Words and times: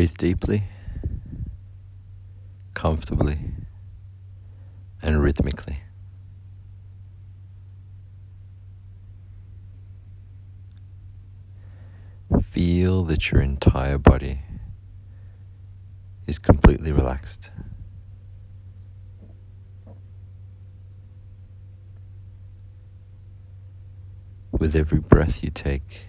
Breathe 0.00 0.16
deeply, 0.16 0.62
comfortably, 2.72 3.38
and 5.02 5.20
rhythmically. 5.20 5.80
Feel 12.42 13.04
that 13.04 13.30
your 13.30 13.42
entire 13.42 13.98
body 13.98 14.40
is 16.26 16.38
completely 16.38 16.92
relaxed. 16.92 17.50
With 24.50 24.74
every 24.74 25.00
breath 25.00 25.44
you 25.44 25.50
take, 25.50 26.06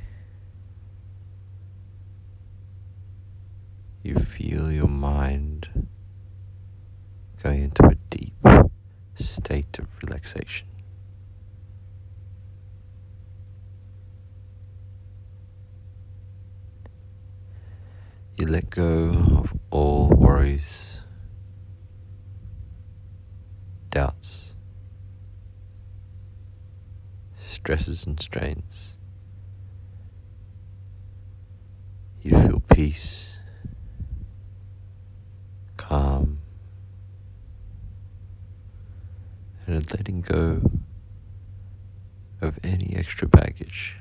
you 4.04 4.16
feel 4.16 4.72
your 4.72 4.88
mind 4.88 5.88
going 7.44 7.64
into 7.64 7.86
a 7.86 7.96
deep 8.10 8.34
state 9.14 9.78
of 9.78 9.88
relaxation. 10.04 10.68
You 18.36 18.48
let 18.48 18.72
go 18.72 19.10
of 19.38 19.54
all 19.70 20.10
worries, 20.10 21.02
doubts, 23.92 24.56
stresses, 27.40 28.06
and 28.06 28.20
strains. 28.20 28.94
You 32.22 32.32
feel 32.32 32.60
peace, 32.60 33.40
calm, 35.78 36.40
and 39.68 39.92
letting 39.94 40.22
go 40.22 40.62
of 42.42 42.60
any 42.64 42.96
extra 42.96 43.28
baggage. 43.28 44.01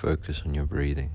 Focus 0.00 0.40
on 0.46 0.54
your 0.54 0.64
breathing. 0.64 1.10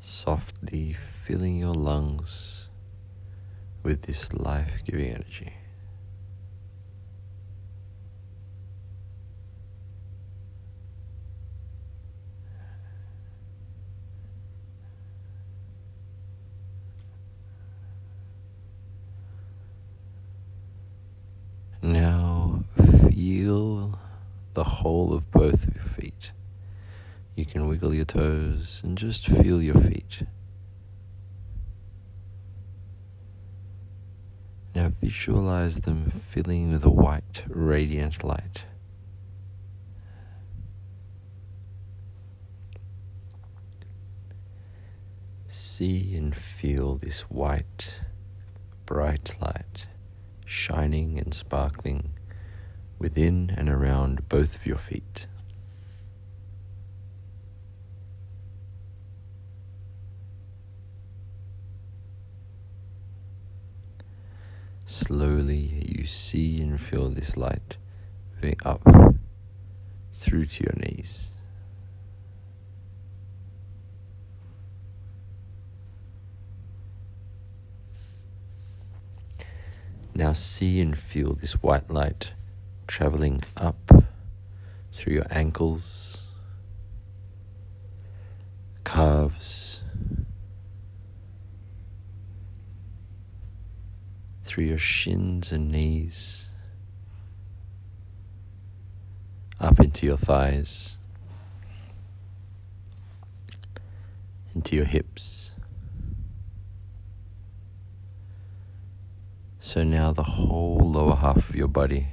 Softly 0.00 0.96
filling 1.24 1.56
your 1.56 1.72
lungs 1.72 2.68
with 3.84 4.02
this 4.02 4.32
life 4.32 4.82
giving 4.84 5.06
energy. 5.06 5.52
Now 21.80 22.64
feel 23.42 23.98
the 24.54 24.64
whole 24.82 25.14
of 25.14 25.30
both 25.30 25.66
of 25.66 25.74
your 25.74 25.84
feet. 25.84 26.32
You 27.34 27.46
can 27.46 27.68
wiggle 27.68 27.94
your 27.94 28.04
toes 28.04 28.80
and 28.84 28.98
just 28.98 29.26
feel 29.26 29.62
your 29.62 29.76
feet. 29.76 30.24
Now 34.74 34.88
visualize 34.88 35.80
them 35.80 36.10
filling 36.10 36.72
with 36.72 36.84
a 36.84 36.90
white, 36.90 37.44
radiant 37.48 38.24
light. 38.24 38.64
See 45.46 46.16
and 46.16 46.34
feel 46.34 46.96
this 46.96 47.20
white, 47.22 48.00
bright 48.84 49.36
light 49.40 49.86
shining 50.44 51.18
and 51.18 51.32
sparkling 51.32 52.10
within 53.02 53.52
and 53.56 53.68
around 53.68 54.28
both 54.28 54.54
of 54.54 54.64
your 54.64 54.78
feet. 54.78 55.26
Slowly, 64.84 65.84
you 65.98 66.06
see 66.06 66.60
and 66.60 66.80
feel 66.80 67.08
this 67.08 67.36
light 67.36 67.76
moving 68.34 68.56
up 68.64 68.82
through 70.12 70.46
to 70.46 70.62
your 70.62 70.74
knees. 70.76 71.30
Now 80.14 80.34
see 80.34 80.80
and 80.80 80.96
feel 80.96 81.34
this 81.34 81.54
white 81.62 81.90
light 81.90 82.32
traveling 82.92 83.42
up 83.56 83.90
through 84.92 85.14
your 85.14 85.26
ankles, 85.30 86.24
calves, 88.84 89.80
through 94.44 94.64
your 94.64 94.76
shins 94.76 95.52
and 95.52 95.70
knees, 95.70 96.50
up 99.58 99.80
into 99.80 100.04
your 100.04 100.18
thighs, 100.18 100.98
into 104.54 104.76
your 104.76 104.84
hips. 104.84 105.52
So 109.60 109.82
now 109.82 110.12
the 110.12 110.24
whole 110.24 110.78
lower 110.78 111.16
half 111.16 111.48
of 111.48 111.56
your 111.56 111.68
body 111.68 112.08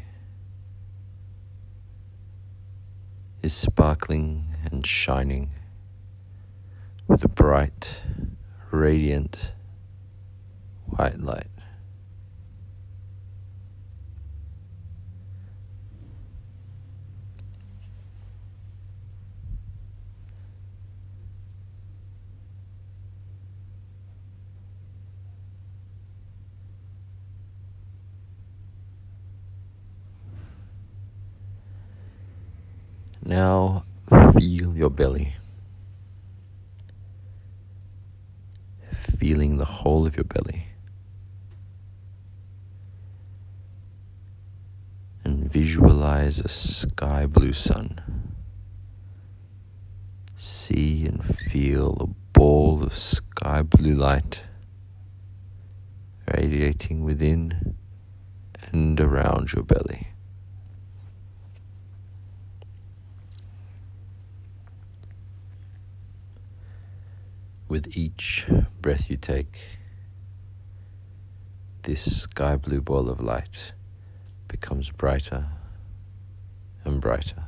is 3.50 3.56
sparkling 3.56 4.46
and 4.72 4.86
shining 4.86 5.50
with 7.08 7.24
a 7.24 7.28
bright, 7.28 8.00
radiant 8.70 9.54
white 10.86 11.20
light. 11.20 11.59
Now 33.30 33.86
feel 34.10 34.76
your 34.76 34.90
belly. 34.90 35.36
Feeling 39.20 39.58
the 39.58 39.66
whole 39.66 40.08
of 40.08 40.18
your 40.18 40.24
belly. 40.24 40.70
And 45.24 45.48
visualize 45.48 46.40
a 46.40 46.50
sky 46.50 47.28
blue 47.28 47.54
sun. 47.54 48.34
See 50.34 51.06
and 51.06 51.24
feel 51.24 51.98
a 52.00 52.08
ball 52.34 52.82
of 52.82 52.98
sky 52.98 53.62
blue 53.62 53.94
light 53.94 54.42
radiating 56.34 57.04
within 57.04 57.76
and 58.72 59.00
around 59.00 59.54
your 59.54 59.64
belly. 59.64 60.08
With 67.70 67.96
each 67.96 68.48
breath 68.82 69.12
you 69.12 69.18
take, 69.18 69.78
this 71.84 72.24
sky 72.24 72.56
blue 72.56 72.82
ball 72.82 73.08
of 73.12 73.22
light 73.22 73.74
becomes 74.48 74.90
brighter 74.90 75.50
and 76.84 77.00
brighter. 77.00 77.44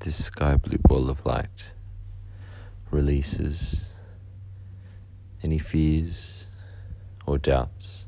This 0.00 0.24
sky 0.24 0.56
blue 0.56 0.78
ball 0.78 1.08
of 1.08 1.24
light 1.24 1.70
releases 2.90 3.94
any 5.44 5.58
fears 5.58 6.48
or 7.26 7.38
doubts. 7.38 8.06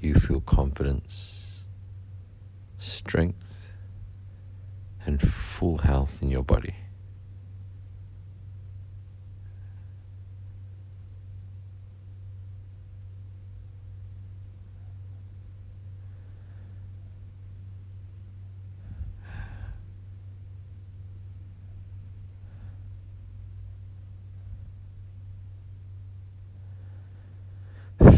You 0.00 0.14
feel 0.14 0.40
confidence, 0.40 1.64
strength, 2.78 3.60
and 5.04 5.20
full 5.20 5.78
health 5.78 6.22
in 6.22 6.30
your 6.30 6.42
body. 6.42 6.74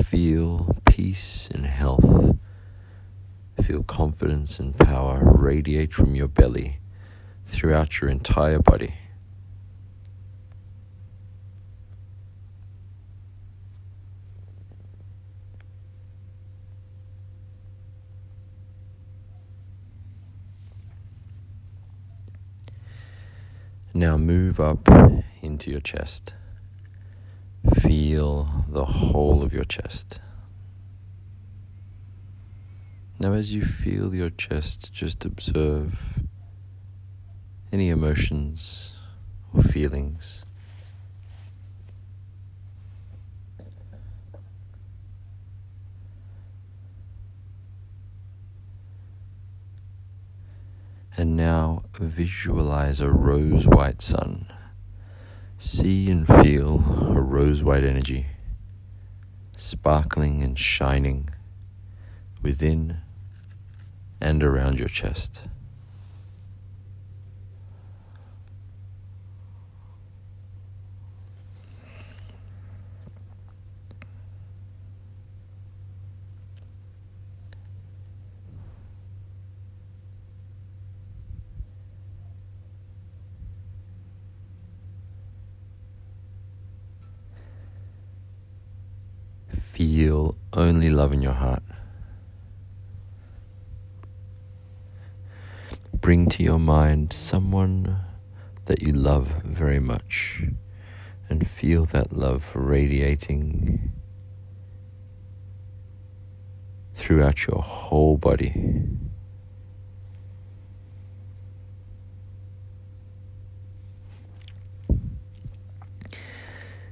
Feel 0.04 0.71
peace 1.02 1.48
and 1.52 1.66
health. 1.66 2.38
Feel 3.60 3.82
confidence 3.82 4.60
and 4.60 4.78
power 4.78 5.20
radiate 5.36 5.92
from 5.92 6.14
your 6.14 6.28
belly 6.28 6.78
throughout 7.44 8.00
your 8.00 8.08
entire 8.08 8.60
body. 8.60 8.94
Now 23.92 24.16
move 24.16 24.60
up 24.60 24.88
into 25.42 25.72
your 25.72 25.80
chest. 25.80 26.34
Feel 27.80 28.64
the 28.68 28.84
whole 28.84 29.42
of 29.42 29.52
your 29.52 29.64
chest. 29.64 30.20
Now, 33.22 33.34
as 33.34 33.54
you 33.54 33.62
feel 33.62 34.12
your 34.16 34.30
chest, 34.30 34.92
just 34.92 35.24
observe 35.24 36.24
any 37.72 37.88
emotions 37.88 38.90
or 39.54 39.62
feelings. 39.62 40.44
And 51.16 51.36
now 51.36 51.84
visualize 52.00 53.00
a 53.00 53.08
rose 53.08 53.68
white 53.68 54.02
sun. 54.02 54.52
See 55.58 56.10
and 56.10 56.26
feel 56.26 57.14
a 57.16 57.20
rose 57.20 57.62
white 57.62 57.84
energy, 57.84 58.26
sparkling 59.56 60.42
and 60.42 60.58
shining 60.58 61.30
within 62.42 62.98
and 64.22 64.44
around 64.44 64.78
your 64.78 64.88
chest. 64.88 65.42
Feel 89.72 90.36
only 90.52 90.90
love 90.90 91.12
in 91.12 91.22
your 91.22 91.32
heart. 91.32 91.62
Bring 96.12 96.28
to 96.28 96.42
your 96.42 96.58
mind 96.58 97.10
someone 97.10 97.98
that 98.66 98.82
you 98.82 98.92
love 98.92 99.28
very 99.44 99.80
much 99.80 100.42
and 101.30 101.48
feel 101.48 101.86
that 101.86 102.12
love 102.12 102.50
radiating 102.52 103.92
throughout 106.94 107.46
your 107.46 107.62
whole 107.62 108.18
body. 108.18 108.52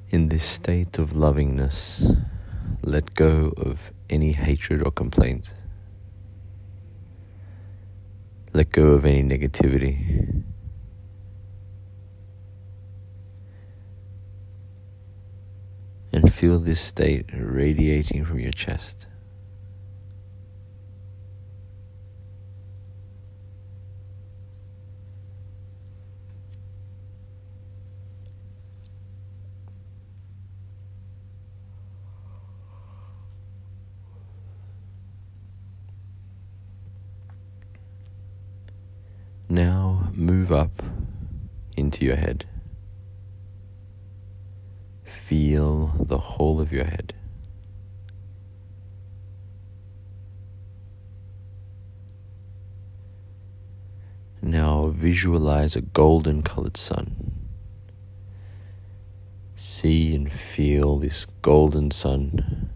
In 0.08 0.30
this 0.30 0.44
state 0.44 0.98
of 0.98 1.14
lovingness, 1.14 2.16
let 2.82 3.12
go 3.12 3.52
of 3.58 3.92
any 4.08 4.32
hatred 4.32 4.82
or 4.82 4.90
complaint. 4.90 5.52
Let 8.52 8.70
go 8.70 8.88
of 8.88 9.04
any 9.04 9.22
negativity. 9.22 10.42
And 16.12 16.32
feel 16.32 16.58
this 16.58 16.80
state 16.80 17.26
radiating 17.32 18.24
from 18.24 18.40
your 18.40 18.50
chest. 18.50 19.06
Now 39.52 40.12
move 40.14 40.52
up 40.52 40.80
into 41.76 42.04
your 42.04 42.14
head. 42.14 42.44
Feel 45.02 45.88
the 45.98 46.18
whole 46.18 46.60
of 46.60 46.70
your 46.70 46.84
head. 46.84 47.14
Now 54.40 54.94
visualize 54.94 55.74
a 55.74 55.80
golden 55.80 56.44
colored 56.44 56.76
sun. 56.76 57.48
See 59.56 60.14
and 60.14 60.32
feel 60.32 60.98
this 60.98 61.26
golden 61.42 61.90
sun 61.90 62.70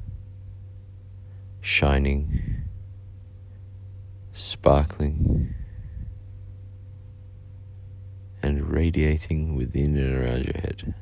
shining, 1.60 2.64
sparkling 4.32 5.54
and 8.44 8.70
radiating 8.70 9.56
within 9.56 9.96
and 9.96 10.22
around 10.22 10.44
your 10.44 10.60
head. 10.60 10.94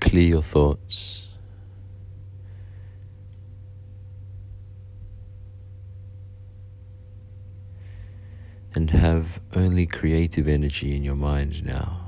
Clear 0.00 0.22
your 0.22 0.42
thoughts. 0.42 1.28
and 8.72 8.90
have 8.90 9.40
only 9.56 9.84
creative 9.84 10.46
energy 10.46 10.94
in 10.94 11.02
your 11.02 11.16
mind 11.16 11.64
now. 11.64 11.99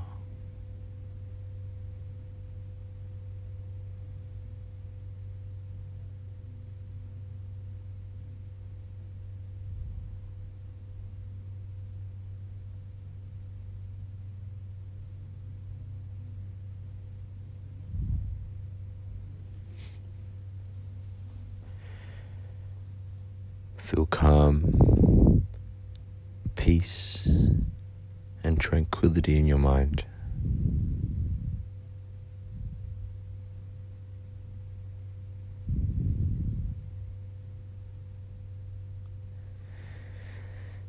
Feel 23.93 24.07
calm, 24.07 25.45
peace, 26.55 27.29
and 28.43 28.59
tranquility 28.59 29.37
in 29.37 29.45
your 29.45 29.59
mind. 29.59 30.05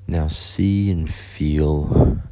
Now 0.07 0.29
see 0.29 0.91
and 0.91 1.13
feel 1.13 2.23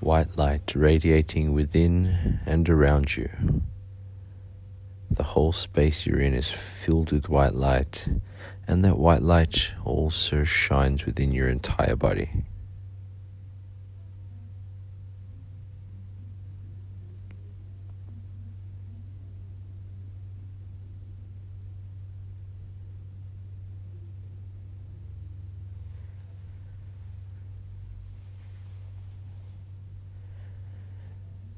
white 0.00 0.36
light 0.36 0.74
radiating 0.74 1.54
within 1.54 2.40
and 2.44 2.68
around 2.68 3.16
you. 3.16 3.62
The 5.10 5.22
whole 5.22 5.54
space 5.54 6.04
you're 6.04 6.20
in 6.20 6.34
is 6.34 6.50
filled 6.50 7.10
with 7.10 7.30
white 7.30 7.54
light 7.54 8.06
and 8.68 8.84
that 8.84 8.98
white 8.98 9.22
light 9.22 9.70
also 9.84 10.44
shines 10.44 11.06
within 11.06 11.32
your 11.32 11.48
entire 11.48 11.96
body. 11.96 12.30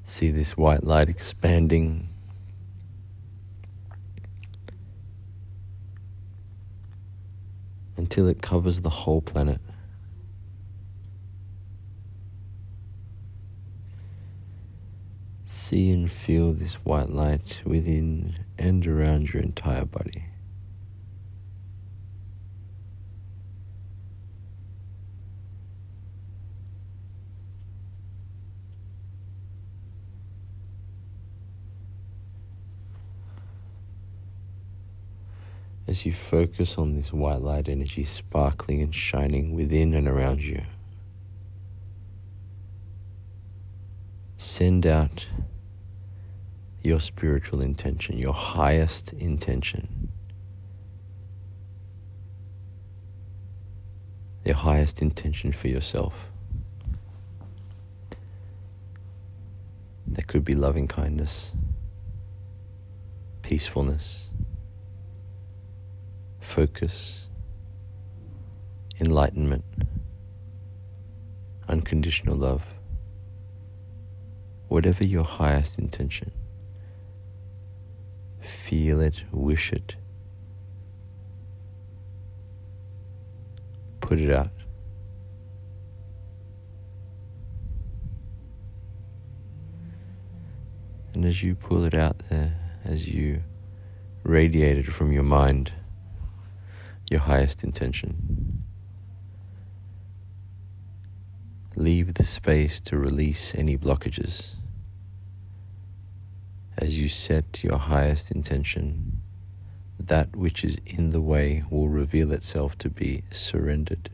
See 0.05 0.31
this 0.31 0.57
white 0.57 0.83
light 0.83 1.09
expanding 1.09 2.09
Until 7.99 8.29
it 8.29 8.41
covers 8.41 8.81
the 8.81 8.91
whole 8.91 9.21
planet. 9.21 9.61
See 15.45 15.91
and 15.91 16.11
feel 16.11 16.53
this 16.53 16.75
white 16.77 17.11
light 17.11 17.61
within 17.65 18.37
and 18.57 18.87
around 18.87 19.33
your 19.35 19.43
entire 19.43 19.85
body. 19.85 20.25
As 35.89 36.05
you 36.05 36.13
focus 36.13 36.77
on 36.77 36.95
this 36.95 37.15
white 37.15 37.41
light 37.41 37.67
energy 37.67 38.05
sparkling 38.05 38.83
and 38.83 38.95
shining 38.95 39.55
within 39.55 39.95
and 39.95 40.07
around 40.07 40.43
you. 40.43 40.63
Send 44.37 44.87
out 44.87 45.27
your 46.83 47.01
spiritual 47.01 47.63
intention, 47.63 48.19
your 48.19 48.35
highest 48.35 49.15
intention, 49.15 50.13
your 54.45 54.57
highest 54.57 55.01
intention 55.01 55.53
for 55.53 55.69
yourself. 55.69 56.15
That 60.07 60.27
could 60.27 60.45
be 60.45 60.55
loving 60.55 60.87
kindness, 60.87 61.51
peacefulness 63.41 64.29
focus, 66.49 67.27
enlightenment, 68.99 69.65
unconditional 71.69 72.35
love, 72.35 72.65
whatever 74.69 75.05
your 75.05 75.25
highest 75.25 75.79
intention. 75.79 76.33
Feel 78.41 78.99
it, 79.03 79.25
wish 79.31 79.73
it, 79.75 79.97
put 84.01 84.19
it 84.19 84.33
out. 84.33 84.49
And 91.13 91.27
as 91.27 91.43
you 91.43 91.55
pull 91.55 91.85
it 91.85 91.93
out 91.93 92.23
there, 92.31 92.57
as 92.85 93.07
you 93.07 93.43
radiate 94.23 94.79
it 94.79 94.87
from 94.87 95.13
your 95.13 95.25
mind, 95.25 95.73
your 97.11 97.21
highest 97.21 97.65
intention. 97.65 98.63
Leave 101.77 102.15
the 102.15 102.25
space 102.25 102.81
to 102.81 102.99
release 102.99 103.55
any 103.55 103.77
blockages. 103.77 104.55
As 106.77 106.99
you 106.99 107.09
set 107.09 107.63
your 107.65 107.79
highest 107.79 108.31
intention, 108.31 109.21
that 109.99 110.35
which 110.37 110.65
is 110.65 110.79
in 110.87 111.11
the 111.11 111.21
way 111.21 111.65
will 111.71 111.89
reveal 111.89 112.33
itself 112.33 112.77
to 112.79 112.89
be 112.89 113.23
surrendered, 113.31 114.11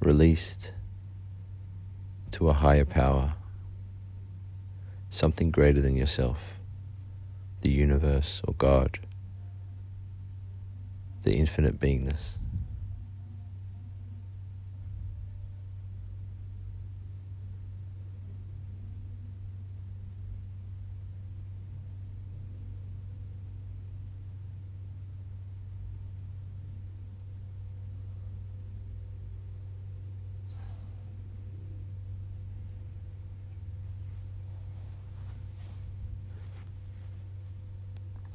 released 0.00 0.72
to 2.32 2.48
a 2.48 2.52
higher 2.52 2.84
power, 2.84 3.34
something 5.08 5.50
greater 5.50 5.80
than 5.80 5.96
yourself, 5.96 6.38
the 7.60 7.70
universe 7.70 8.40
or 8.46 8.54
God 8.54 8.98
the 11.22 11.34
infinite 11.34 11.78
beingness. 11.78 12.38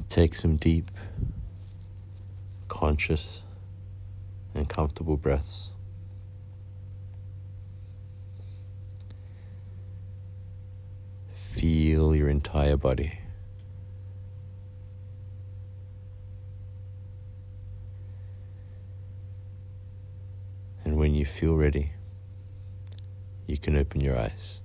Take 0.09 0.33
some 0.33 0.55
deep 0.55 0.89
conscious 2.67 3.43
and 4.53 4.67
comfortable 4.67 5.17
breaths. 5.17 5.69
Feel 11.53 12.15
your 12.15 12.29
entire 12.29 12.77
body. 12.77 13.19
And 20.83 20.97
when 20.97 21.15
you 21.15 21.25
feel 21.25 21.55
ready, 21.55 21.91
you 23.45 23.57
can 23.57 23.75
open 23.75 24.01
your 24.01 24.17
eyes. 24.17 24.61